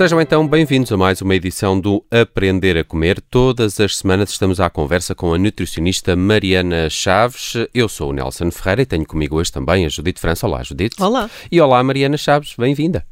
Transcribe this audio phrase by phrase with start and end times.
[0.00, 3.20] Sejam então bem-vindos a mais uma edição do Aprender a Comer.
[3.20, 7.52] Todas as semanas estamos à conversa com a nutricionista Mariana Chaves.
[7.74, 10.46] Eu sou o Nelson Ferreira e tenho comigo hoje também a Judite França.
[10.46, 10.96] Olá, Judite.
[11.02, 11.28] Olá.
[11.52, 13.06] E olá, Mariana Chaves, bem-vinda.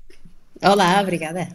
[0.63, 1.47] Olá, obrigada.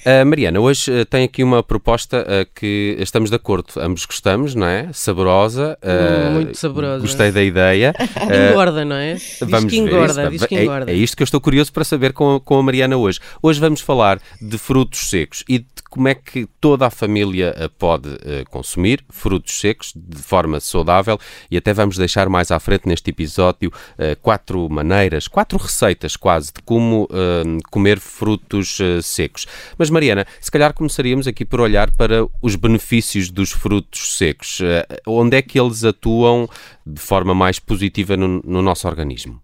[0.00, 4.54] Uh, Mariana, hoje uh, tem aqui uma proposta uh, que estamos de acordo, ambos gostamos,
[4.54, 4.88] não é?
[4.92, 5.76] Saborosa.
[5.82, 7.00] Hum, muito saborosa.
[7.00, 7.94] Gostei da ideia.
[8.50, 9.14] engorda, não é?
[9.14, 10.90] Diz vamos que engorda, diz que é, engorda.
[10.90, 13.20] É, é, isto que eu estou curioso para saber com, com a Mariana hoje.
[13.42, 18.08] Hoje vamos falar de frutos secos e de como é que toda a família pode
[18.48, 21.18] consumir frutos secos de forma saudável
[21.50, 23.72] e até vamos deixar mais à frente neste episódio
[24.22, 27.08] quatro maneiras, quatro receitas quase de como
[27.70, 29.46] comer frutos secos.
[29.76, 34.60] Mas, Mariana, se calhar começaríamos aqui por olhar para os benefícios dos frutos secos.
[35.06, 36.48] Onde é que eles atuam
[36.86, 39.42] de forma mais positiva no, no nosso organismo?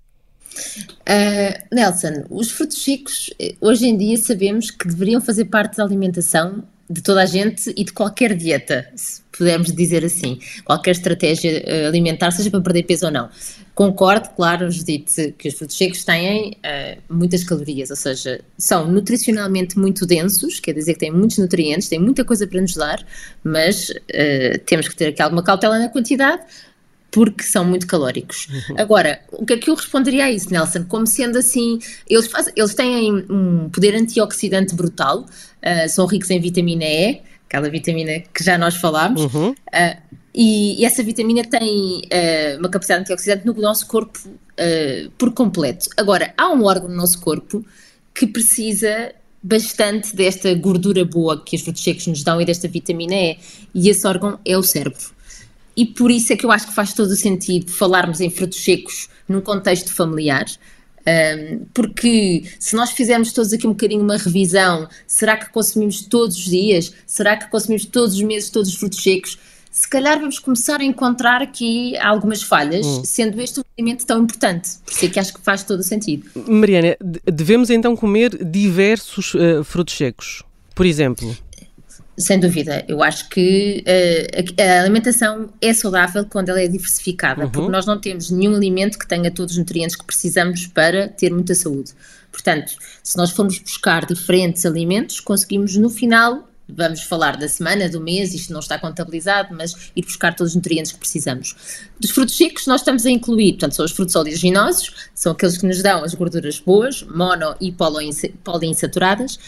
[1.01, 6.65] Uh, Nelson, os frutos secos, hoje em dia sabemos que deveriam fazer parte da alimentação
[6.89, 12.31] de toda a gente e de qualquer dieta, se pudermos dizer assim, qualquer estratégia alimentar,
[12.31, 13.29] seja para perder peso ou não.
[13.77, 19.79] Concordo, claro, Judite, que os frutos secos têm uh, muitas calorias, ou seja, são nutricionalmente
[19.79, 23.07] muito densos, quer dizer que têm muitos nutrientes, têm muita coisa para nos dar,
[23.45, 26.43] mas uh, temos que ter aqui alguma cautela na quantidade,
[27.17, 28.47] porque são muito calóricos.
[28.51, 28.77] Uhum.
[28.79, 30.85] Agora, o que é que eu responderia a isso, Nelson?
[30.85, 36.85] Como sendo assim, eles, eles têm um poder antioxidante brutal, uh, são ricos em vitamina
[36.85, 39.53] E, aquela vitamina que já nós falámos, uhum.
[39.53, 44.19] uh, e, e, essa vitamina tem uh, uma capacidade antioxidante no nosso corpo
[45.19, 45.89] por completo.
[45.99, 47.63] Agora, há um órgão no nosso corpo
[48.15, 53.15] que precisa bastante desta gordura boa que os frutos secos nos dão e desta vitamina
[53.15, 53.39] E,
[53.75, 55.16] e esse órgão é o cérebro.
[55.77, 58.63] E por isso é que eu acho que faz todo o sentido falarmos em frutos
[58.65, 60.47] secos num contexto familiar,
[61.07, 66.37] um, porque se nós fizermos todos aqui um bocadinho uma revisão, será que consumimos todos
[66.37, 66.93] os dias?
[67.07, 69.39] Será que consumimos todos os meses todos os frutos secos?
[69.77, 73.05] se calhar vamos começar a encontrar aqui algumas falhas, hum.
[73.05, 74.71] sendo este um alimento tão importante.
[74.83, 76.27] Por isso é que acho que faz todo o sentido.
[76.49, 76.97] Mariana,
[77.31, 80.43] devemos então comer diversos uh, frutos secos,
[80.75, 81.37] por exemplo?
[82.19, 87.45] Sem dúvida, eu acho que uh, a, a, alimentação é saudável quando ela é diversificada,
[87.45, 87.51] uhum.
[87.51, 91.31] porque nós não temos nenhum alimento que tenha todos os nutrientes que precisamos para ter
[91.31, 91.93] muita saúde.
[92.33, 92.73] Portanto,
[93.03, 98.35] se nós formos buscar diferentes alimentos, conseguimos no final vamos falar da semana, do mês,
[98.35, 101.87] isto não está contabilizado, mas ir buscar todos os nutrientes que precisamos.
[102.01, 105.67] Dos frutos secos, nós estamos a incluir, portanto, são os frutos oleaginosos, são aqueles que
[105.67, 107.73] nos dão as gorduras boas, mono e
[108.43, 109.39] poliinsaturadas,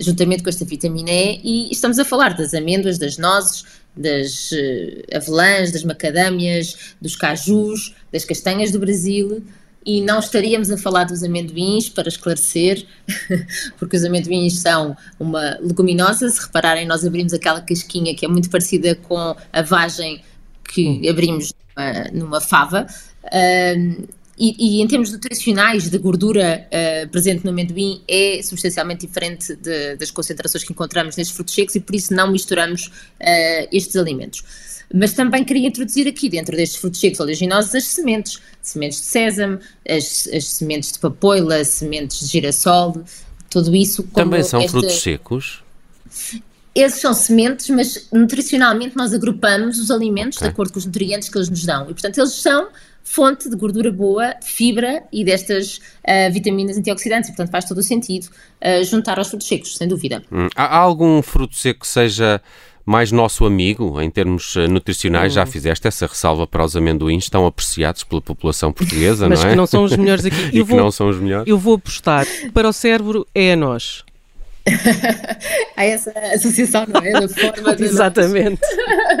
[0.00, 3.64] juntamente com esta vitamina E, e estamos a falar das amêndoas, das nozes,
[3.96, 9.42] das uh, avelãs, das macadâmias, dos cajus, das castanhas do Brasil,
[9.84, 12.86] e não estaríamos a falar dos amendoins, para esclarecer,
[13.78, 16.28] porque os amendoins são uma leguminosa.
[16.28, 20.22] Se repararem, nós abrimos aquela casquinha que é muito parecida com a vagem
[20.64, 21.10] que hum.
[21.10, 22.86] abrimos numa, numa fava.
[23.24, 24.08] Uh,
[24.38, 29.96] e, e, em termos nutricionais, de gordura uh, presente no amendoim é substancialmente diferente de,
[29.96, 34.44] das concentrações que encontramos nestes frutos secos e por isso não misturamos uh, estes alimentos.
[34.94, 38.40] Mas também queria introduzir aqui, dentro destes frutos secos oleaginosos, as sementes.
[38.62, 43.02] Sementes de sésamo, as, as sementes de papoila, sementes de girassol,
[43.50, 44.02] tudo isso.
[44.04, 44.70] Também são esta...
[44.70, 45.62] frutos secos?
[46.74, 50.48] Esses são sementes, mas nutricionalmente nós agrupamos os alimentos okay.
[50.48, 51.82] de acordo com os nutrientes que eles nos dão.
[51.84, 52.68] E, portanto, eles são
[53.08, 57.30] fonte de gordura boa, de fibra e destas uh, vitaminas antioxidantes.
[57.30, 60.22] E, portanto, faz todo o sentido uh, juntar aos frutos secos, sem dúvida.
[60.30, 60.48] Hum.
[60.54, 62.40] Há algum fruto seco que seja
[62.84, 65.32] mais nosso amigo em termos eh, nutricionais.
[65.32, 65.34] Hum.
[65.34, 69.48] Já fizeste essa ressalva para os amendoins, tão apreciados pela população portuguesa, Mas não é?
[69.48, 70.36] Mas que não são os melhores aqui.
[70.52, 71.46] e eu que vou, não são os melhores.
[71.46, 72.26] Eu vou apostar.
[72.54, 74.04] Para o cérebro é a nós.
[75.76, 77.12] Há essa associação, não é?
[77.12, 78.60] Da forma de Exatamente.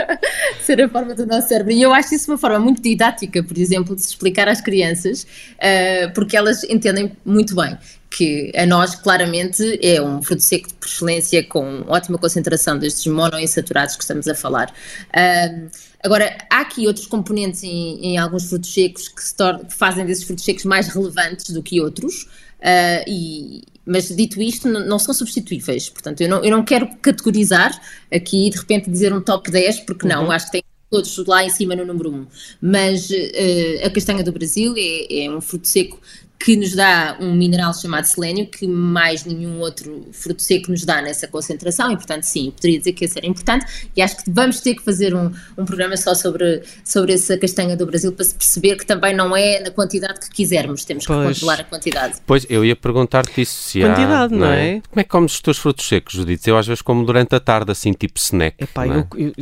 [0.62, 1.72] ser a forma do nosso cérebro.
[1.72, 5.22] E eu acho isso uma forma muito didática, por exemplo, de se explicar às crianças,
[5.22, 7.76] uh, porque elas entendem muito bem
[8.10, 13.96] que a nós claramente é um fruto seco por excelência com ótima concentração destes monoinsaturados
[13.96, 14.70] que estamos a falar.
[15.10, 15.68] Uh,
[16.02, 20.44] agora, há aqui outros componentes em, em alguns frutos secos que, que, fazem desses frutos
[20.44, 22.22] secos mais relevantes do que outros,
[22.60, 25.88] uh, e, mas dito isto, não são substituíveis.
[25.88, 27.80] Portanto, eu não, eu não quero categorizar
[28.12, 30.30] aqui e de repente dizer um top 10, porque não, uhum.
[30.30, 32.26] acho que tem todos lá em cima no número 1.
[32.60, 35.98] Mas uh, a castanha do Brasil é, é um fruto seco
[36.38, 41.02] que nos dá um mineral chamado selênio, que mais nenhum outro fruto seco nos dá
[41.02, 44.60] nessa concentração, e portanto, sim, poderia dizer que esse era importante, e acho que vamos
[44.60, 48.34] ter que fazer um, um programa só sobre, sobre essa castanha do Brasil para se
[48.34, 51.26] perceber que também não é na quantidade que quisermos, temos que pois.
[51.26, 52.18] controlar a quantidade.
[52.24, 54.76] Pois, eu ia perguntar-te isso, se quantidade, há, não, é?
[54.76, 54.80] é?
[54.88, 56.48] Como é que comes os teus frutos secos, Judite?
[56.48, 58.90] Eu às vezes como durante a tarde, assim, tipo snack, Epá, é?
[58.90, 59.32] eu, eu,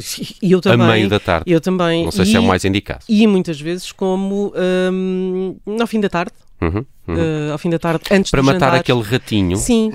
[0.42, 0.86] eu, também.
[0.86, 1.50] A meio da tarde.
[1.50, 2.04] Eu também.
[2.04, 3.04] Não sei e, se é o mais indicado.
[3.08, 4.52] E muitas vezes como
[4.92, 6.32] hum, no fim da tarde.
[6.62, 7.48] Uhum, uhum.
[7.48, 8.80] Uh, ao fim da tarde, antes Para de matar jantar.
[8.80, 9.56] aquele ratinho.
[9.56, 9.92] Sim.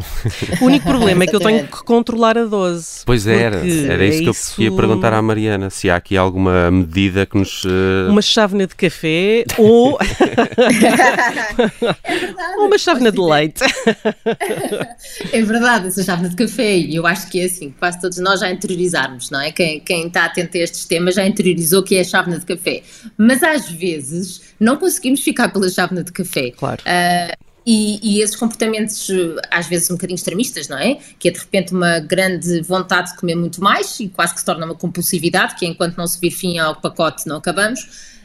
[0.61, 3.01] O único problema é que eu tenho que controlar a dose.
[3.05, 4.61] Pois era, era isso é que eu isso...
[4.61, 7.63] ia perguntar à Mariana, se há aqui alguma medida que nos...
[7.63, 8.09] Uh...
[8.09, 9.97] Uma chávena de café ou...
[12.03, 13.63] é verdade, ou uma chávena de leite.
[15.31, 18.39] é verdade, essa chávena de café, e eu acho que é assim, quase todos nós
[18.39, 19.51] já interiorizarmos, não é?
[19.51, 22.83] Quem, quem está atento a estes temas já interiorizou que é a chávena de café.
[23.17, 26.51] Mas às vezes não conseguimos ficar pela chávena de café.
[26.51, 26.81] Claro.
[26.81, 27.00] Uh,
[27.65, 29.07] e, e, esses comportamentos,
[29.51, 30.97] às vezes um bocadinho extremistas, não é?
[31.19, 34.45] Que é de repente uma grande vontade de comer muito mais e quase que se
[34.45, 37.81] torna uma compulsividade, que é enquanto não se vir fim ao pacote não acabamos.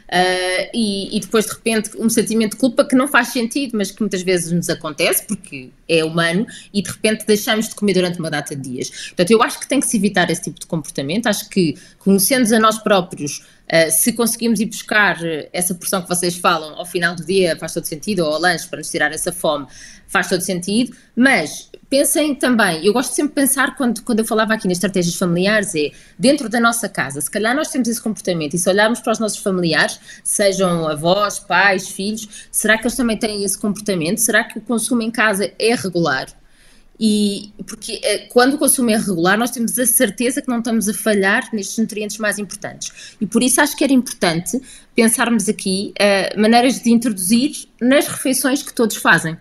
[0.07, 3.91] Uh, e, e, depois de repente um sentimento de culpa que não faz sentido, mas
[3.91, 8.19] que muitas vezes nos acontece porque é humano e de repente deixamos de comer durante
[8.19, 8.89] uma data de dias.
[8.89, 11.27] Portanto, eu acho que tem que se evitar esse tipo de comportamento.
[11.27, 15.17] Acho que conhecendo-nos a nós próprios, uh, se conseguimos ir buscar
[15.53, 18.67] essa porção que vocês falam ao final do dia, faz todo sentido, ou ao lanche
[18.67, 19.67] para nos tirar essa fome,
[20.07, 20.95] faz todo sentido.
[21.15, 25.15] Mas pensem também, eu gosto sempre de pensar quando, quando eu falava aqui nas estratégias
[25.15, 28.99] familiares, é dentro da nossa casa, se calhar nós temos esse comportamento e se olharmos
[28.99, 34.17] para os nossos familiares, sejam avós, pais, filhos, será que eles também têm esse comportamento?
[34.19, 36.27] Será que o consumo em casa é regular?
[36.99, 40.89] E porque eh, quando o consumo é regular, nós temos a certeza que não estamos
[40.89, 43.15] a falhar nestes nutrientes mais importantes.
[43.21, 44.59] E por isso acho que era importante
[44.95, 49.37] pensarmos aqui uh, maneiras de introduzir nas refeições que todos fazem.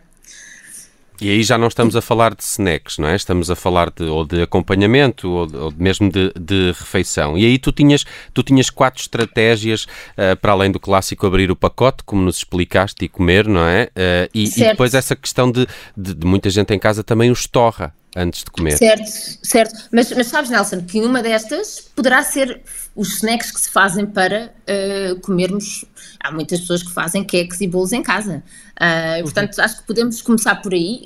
[1.21, 3.17] E aí já não estamos a falar de snacks, não é?
[3.17, 7.39] Estamos a falar de, ou de acompanhamento ou, ou mesmo de, de, refeição.
[7.39, 8.05] E aí tu tinhas,
[8.35, 13.05] tu tinhas quatro estratégias uh, para além do clássico abrir o pacote, como nos explicaste,
[13.05, 13.85] e comer, não é?
[13.85, 15.67] Uh, e, e, depois essa questão de,
[15.97, 18.79] de, de muita gente em casa também os torra antes de comer.
[18.79, 19.07] Certo,
[19.43, 19.89] certo.
[19.93, 22.63] Mas, mas sabes, Nelson, que uma destas poderá ser
[22.95, 25.85] os snacks que se fazem para uh, comermos.
[26.19, 28.43] Há muitas pessoas que fazem queques e bolos em casa.
[28.77, 31.05] Uh, portanto, acho que podemos começar por aí.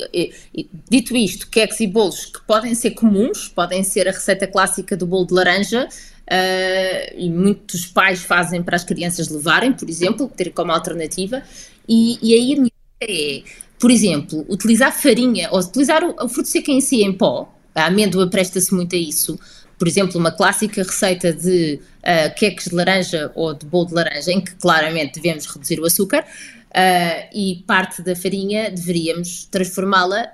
[0.89, 5.07] Dito isto, queques e bolos que podem ser comuns, podem ser a receita clássica do
[5.07, 5.89] bolo de laranja.
[6.31, 11.43] Uh, e muitos pais fazem para as crianças levarem, por exemplo, ter como alternativa.
[11.89, 12.73] E, e aí a minha
[13.03, 17.13] ideia é por exemplo, utilizar farinha ou utilizar o, o fruto seco em si em
[17.13, 19.41] pó, a amêndoa presta-se muito a isso.
[19.79, 24.31] Por exemplo, uma clássica receita de uh, queques de laranja ou de bolo de laranja,
[24.31, 30.29] em que claramente devemos reduzir o açúcar, uh, e parte da farinha deveríamos transformá-la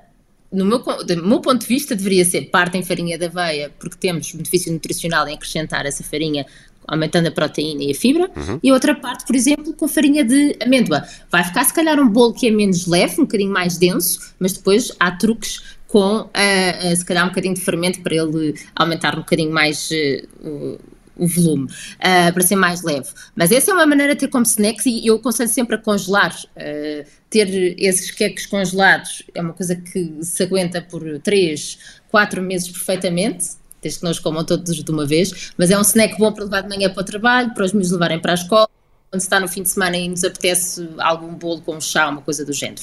[0.52, 3.96] no meu, do meu ponto de vista, deveria ser parte em farinha de aveia, porque
[3.96, 6.46] temos benefício nutricional em acrescentar essa farinha
[6.86, 8.60] aumentando a proteína e a fibra, uhum.
[8.62, 11.04] e outra parte, por exemplo, com farinha de amêndoa.
[11.30, 14.52] Vai ficar se calhar um bolo que é menos leve, um bocadinho mais denso, mas
[14.52, 19.14] depois há truques com, uh, uh, se calhar, um bocadinho de fermento para ele aumentar
[19.14, 20.78] um bocadinho mais uh,
[21.16, 23.08] o volume, uh, para ser mais leve.
[23.34, 26.34] Mas essa é uma maneira de ter como snacks e eu aconselho sempre a congelar.
[26.56, 27.48] Uh, ter
[27.78, 31.78] esses queques congelados é uma coisa que se aguenta por 3,
[32.10, 33.56] 4 meses perfeitamente
[33.86, 36.62] desde que nós comam todos de uma vez, mas é um snack bom para levar
[36.62, 38.68] de manhã para o trabalho, para os meus levarem para a escola,
[39.10, 42.20] quando se está no fim de semana e nos apetece algum bolo com chá, uma
[42.20, 42.82] coisa do género.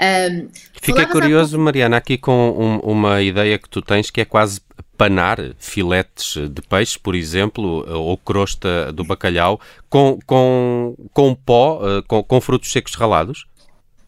[0.00, 0.48] Um,
[0.80, 4.60] Fiquei curioso, Mariana, aqui com um, uma ideia que tu tens que é quase
[4.96, 12.02] panar filetes de peixe, por exemplo, ou crosta do bacalhau, com, com, com pó, eh,
[12.08, 13.46] com, com frutos secos ralados?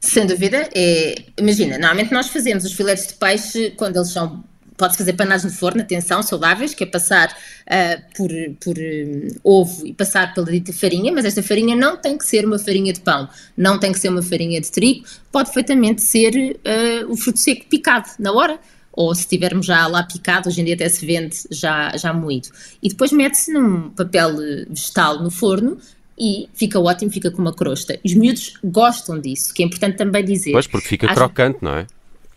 [0.00, 0.68] Sem dúvida.
[0.74, 4.42] É, imagina, normalmente nós fazemos os filetes de peixe quando eles são
[4.80, 9.86] pode fazer panagem de forno, atenção, saudáveis, que é passar uh, por, por um, ovo
[9.86, 13.00] e passar pela dita farinha, mas esta farinha não tem que ser uma farinha de
[13.00, 17.38] pão, não tem que ser uma farinha de trigo, pode perfeitamente ser uh, o fruto
[17.38, 18.58] seco picado na hora,
[18.90, 22.48] ou se tivermos já lá picado, hoje em dia até se vende já, já moído.
[22.82, 24.36] E depois mete-se num papel
[24.68, 25.76] vegetal no forno
[26.18, 28.00] e fica ótimo, fica com uma crosta.
[28.02, 30.52] Os miúdos gostam disso, que é importante também dizer.
[30.52, 31.16] Pois, porque fica Acho...
[31.16, 31.86] crocante, não é?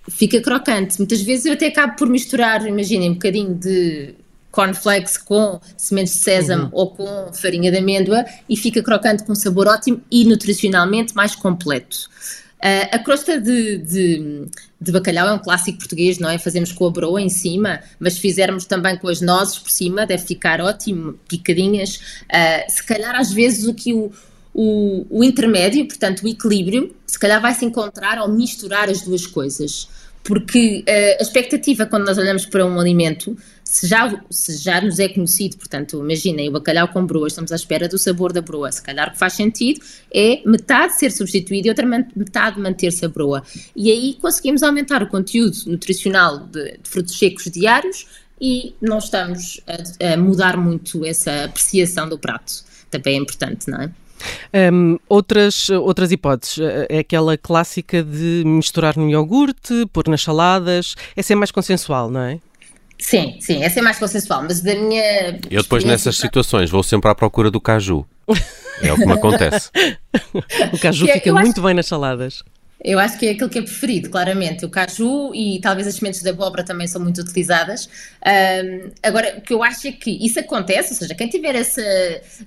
[0.10, 0.98] Fica crocante.
[1.00, 4.16] Muitas vezes eu até acabo por misturar, imaginem, um bocadinho de
[4.52, 6.70] cornflakes com sementes de sésamo uhum.
[6.74, 12.08] ou com farinha de amêndoa e fica crocante com sabor ótimo e nutricionalmente mais completo.
[12.64, 14.46] Uh, a crosta de, de,
[14.80, 16.38] de, bacalhau é um clássico português, não é?
[16.38, 20.06] Fazemos com a broa em cima, mas se fizermos também com as nozes por cima,
[20.06, 21.98] deve ficar ótimo, picadinhas.
[22.24, 24.14] Uh, se calhar às vezes o que o,
[24.54, 29.88] o, o intermédio, portanto, o equilíbrio, se calhar vai-se encontrar ao misturar as duas coisas.
[30.24, 33.36] Porque uh, a expectativa, quando nós olhamos para um alimento,
[33.74, 37.56] se já, se já nos é conhecido, portanto, imaginem o bacalhau com broa, estamos à
[37.56, 39.82] espera do sabor da broa, se calhar o que faz sentido
[40.14, 43.44] é metade ser substituído e outra metade manter-se a broa.
[43.76, 48.06] E aí conseguimos aumentar o conteúdo nutricional de, de frutos secos diários
[48.40, 52.64] e não estamos a, a mudar muito essa apreciação do prato.
[52.92, 53.92] Também é importante, não é?
[54.54, 61.34] Um, outras, outras hipóteses, é aquela clássica de misturar no iogurte, pôr nas saladas, essa
[61.34, 62.40] é mais consensual, não é?
[63.00, 65.40] Sim, sim, essa é mais consensual, mas da minha.
[65.50, 68.06] Eu depois nessas situações vou sempre à procura do caju.
[68.82, 69.70] É o que me acontece.
[70.72, 71.62] o caju é, fica muito acho...
[71.62, 72.44] bem nas saladas.
[72.84, 74.66] Eu acho que é aquilo que é preferido, claramente.
[74.66, 77.88] O caju e talvez as sementes de abóbora também são muito utilizadas.
[78.26, 81.82] Um, agora, o que eu acho é que isso acontece, ou seja, quem tiver essa,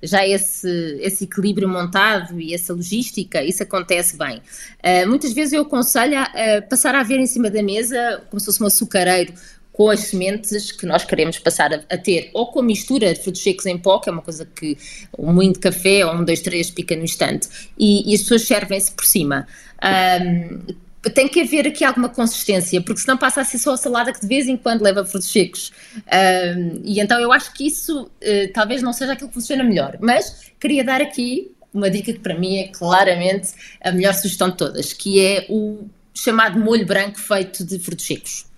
[0.03, 4.43] já esse, esse equilíbrio montado e essa logística, isso acontece bem.
[4.85, 8.39] Uh, muitas vezes eu aconselho a, a passar a ver em cima da mesa como
[8.39, 9.33] se fosse um açucareiro
[9.77, 13.21] com as sementes que nós queremos passar a, a, ter, ou com a mistura de
[13.21, 14.79] frutos secos em pó, que é uma coisa que
[15.19, 17.47] um moinho de café ou um, dois, três pica no instante,
[17.79, 19.47] e, e as pessoas servem-se por cima.
[19.85, 20.75] Um,
[21.11, 24.21] tem que haver aqui alguma consistência, porque senão passa a ser só a salada que
[24.21, 25.71] de vez em quando leva frutos secos.
[25.95, 29.99] Um, e então eu acho que isso uh, talvez não seja aquilo que funciona melhor,
[30.01, 33.51] mas queria dar aqui uma dica que para mim é claramente
[33.83, 38.56] a melhor sugestão de todas, que é o chamado molho branco feito de frutos secos.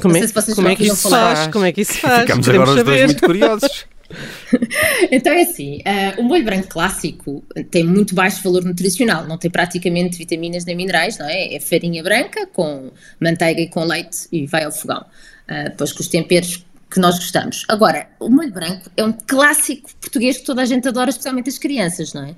[0.00, 1.46] Como é, se como é que isso faz?
[1.48, 2.22] Como é que isso faz?
[2.22, 3.86] Ficamos agora os dois muito curiosos.
[5.10, 9.50] então é assim, uh, o molho branco clássico tem muito baixo valor nutricional, não tem
[9.50, 11.54] praticamente vitaminas nem minerais, não é?
[11.54, 12.90] É farinha branca com
[13.20, 15.04] manteiga e com leite e vai ao fogão.
[15.48, 17.64] Uh, depois com os temperos que nós gostamos.
[17.68, 21.58] Agora, o molho branco é um clássico português que toda a gente adora, especialmente as
[21.58, 22.34] crianças, não é?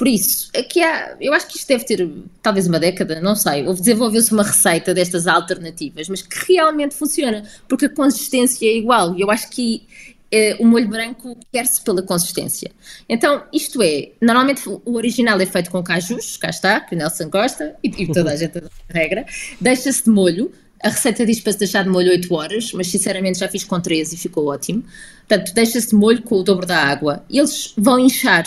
[0.00, 3.66] Por isso, aqui há, eu acho que isto deve ter talvez uma década, não sei,
[3.66, 9.14] houve desenvolveu-se uma receita destas alternativas, mas que realmente funciona, porque a consistência é igual.
[9.14, 9.86] E eu acho que
[10.32, 12.70] eh, o molho branco quer-se pela consistência.
[13.06, 17.28] Então, isto é, normalmente o original é feito com cajus, cá está, que o Nelson
[17.28, 19.26] gosta, e, e toda a gente regra,
[19.60, 20.50] deixa-se de molho,
[20.82, 23.78] a receita diz para se deixar de molho 8 horas, mas sinceramente já fiz com
[23.78, 24.82] 13 e ficou ótimo.
[25.28, 27.22] Portanto, deixa-se de molho com o dobro da água.
[27.28, 28.46] Eles vão inchar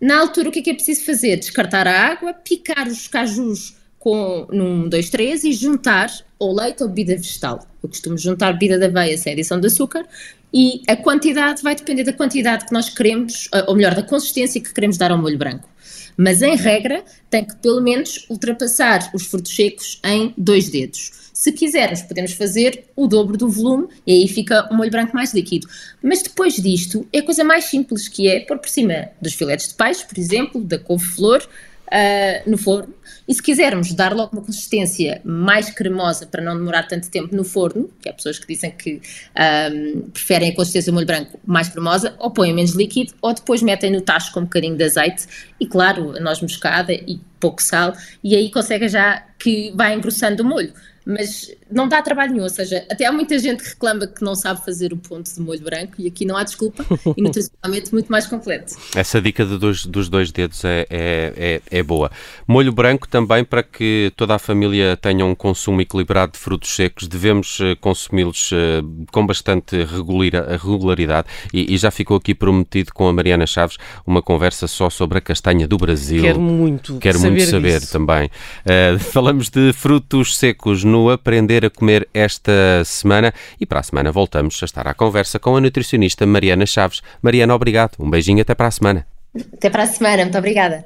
[0.00, 1.36] na altura, o que é que é preciso fazer?
[1.36, 6.88] Descartar a água, picar os cajus com, num 2, 3 e juntar ou leite ou
[6.88, 7.66] bebida vegetal.
[7.82, 10.06] Eu costumo juntar bebida de aveia sem adição de açúcar
[10.52, 14.72] e a quantidade vai depender da quantidade que nós queremos, ou melhor, da consistência que
[14.72, 15.68] queremos dar ao molho branco.
[16.16, 21.19] Mas, em regra, tem que pelo menos ultrapassar os frutos secos em dois dedos.
[21.40, 25.32] Se quisermos, podemos fazer o dobro do volume e aí fica um molho branco mais
[25.32, 25.66] líquido.
[26.02, 29.68] Mas depois disto, é a coisa mais simples que é pôr por cima dos filetes
[29.68, 32.92] de peixe, por exemplo, da couve-flor, uh, no forno.
[33.26, 37.42] E se quisermos dar logo uma consistência mais cremosa para não demorar tanto tempo no
[37.42, 39.00] forno, que há pessoas que dizem que um,
[39.34, 39.70] ah,
[40.12, 43.90] preferem a consistência do molho branco mais cremosa, ou põem menos líquido, ou depois metem
[43.90, 45.26] no tacho com um bocadinho de azeite
[45.58, 50.42] e, claro, a noz moscada e pouco sal, e aí consegue já que vai engrossando
[50.42, 54.06] o molho mas não dá trabalho nenhum, ou seja, até há muita gente que reclama
[54.06, 56.84] que não sabe fazer o ponto de molho branco e aqui não há desculpa
[57.16, 58.74] e nutricionalmente muito mais completo.
[58.94, 62.10] Essa dica de dois, dos dois dedos é, é, é, é, boa.
[62.46, 67.08] Molho branco também para que toda a família tenha um consumo equilibrado de frutos secos,
[67.08, 73.12] devemos eh, consumi-los eh, com bastante regularidade e, e, já ficou aqui prometido com a
[73.12, 73.76] Mariana Chaves
[74.06, 76.22] uma conversa só sobre a castanha do Brasil.
[76.22, 77.92] Quero muito Quero saber muito saber disso.
[77.92, 78.26] também.
[78.26, 84.12] Uh, falamos de frutos secos no Aprender a Comer esta semana e para a semana
[84.12, 87.00] voltamos a estar à conversa com a nutricionista Mariana Chaves.
[87.22, 87.92] Mariana, obrigado.
[87.98, 89.06] Um beijinho até para a semana.
[89.54, 90.24] Até para a semana.
[90.24, 90.84] Muito obrigada.